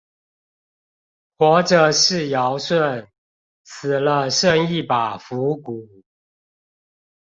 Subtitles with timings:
[1.37, 3.07] 活著是堯舜，
[3.63, 6.01] 死了剩一把腐骨